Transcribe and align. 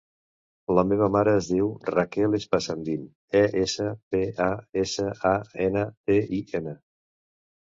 La 0.77 0.83
meva 0.91 1.09
mare 1.15 1.35
es 1.41 1.49
diu 1.49 1.67
Raquel 1.89 2.37
Espasandin: 2.37 3.03
e, 3.43 3.43
essa, 3.65 3.91
pe, 4.15 4.23
a, 4.47 4.49
essa, 4.85 5.07
a, 5.35 5.37
ena, 5.69 5.85
de, 6.11 6.19
i, 6.41 6.43
ena. 6.63 6.75